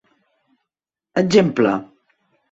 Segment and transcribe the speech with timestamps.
[1.21, 1.73] Exemple: